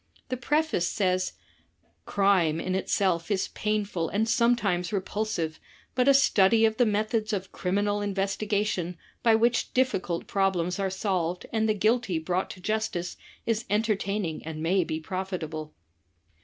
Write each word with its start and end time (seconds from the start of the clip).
The 0.29 0.35
preface 0.35 0.87
says, 0.87 1.33
"Crime 2.07 2.59
in 2.59 2.73
itself, 2.73 3.29
is 3.29 3.49
painful 3.49 4.09
and 4.09 4.27
sometimes 4.27 4.91
repulsive, 4.91 5.59
but 5.93 6.07
a 6.07 6.13
study 6.15 6.65
of 6.65 6.77
the 6.77 6.87
methods 6.87 7.33
of 7.33 7.51
criminal 7.51 8.01
investigation 8.01 8.97
by 9.21 9.35
which 9.35 9.75
difficult 9.75 10.25
problems 10.25 10.79
are 10.79 10.89
solved 10.89 11.45
and 11.53 11.69
the 11.69 11.75
guilty 11.75 12.17
brought 12.17 12.49
to 12.49 12.59
justice 12.59 13.15
is 13.45 13.63
entertaining 13.69 14.43
and 14.43 14.63
may 14.63 14.83
be 14.83 14.99
profitable." 14.99 15.71